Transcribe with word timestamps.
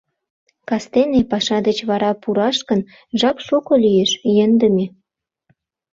Кастене, 0.69 1.21
паша 1.31 1.57
деч 1.67 1.77
вара, 1.89 2.11
пураш 2.21 2.57
гын... 2.69 2.81
жап 3.19 3.37
шуко 3.47 3.73
лиеш, 3.83 4.11
йӧндымӧ. 4.35 4.85